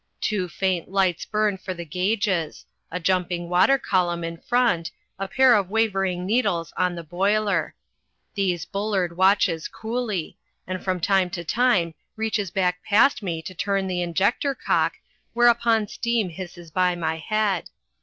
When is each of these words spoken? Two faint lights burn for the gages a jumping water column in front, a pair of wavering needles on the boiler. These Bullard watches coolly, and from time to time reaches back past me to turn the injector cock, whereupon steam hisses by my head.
Two 0.19 0.47
faint 0.49 0.89
lights 0.89 1.25
burn 1.25 1.59
for 1.59 1.75
the 1.75 1.85
gages 1.85 2.65
a 2.89 2.99
jumping 2.99 3.49
water 3.49 3.77
column 3.77 4.23
in 4.23 4.35
front, 4.37 4.89
a 5.19 5.27
pair 5.27 5.53
of 5.53 5.69
wavering 5.69 6.25
needles 6.25 6.73
on 6.75 6.95
the 6.95 7.03
boiler. 7.03 7.75
These 8.33 8.65
Bullard 8.65 9.15
watches 9.15 9.67
coolly, 9.67 10.39
and 10.65 10.83
from 10.83 11.01
time 11.01 11.29
to 11.29 11.43
time 11.43 11.93
reaches 12.15 12.49
back 12.49 12.83
past 12.83 13.21
me 13.21 13.43
to 13.43 13.53
turn 13.53 13.85
the 13.85 14.01
injector 14.01 14.55
cock, 14.55 14.93
whereupon 15.35 15.87
steam 15.87 16.29
hisses 16.29 16.71
by 16.71 16.95
my 16.95 17.17
head. 17.17 17.69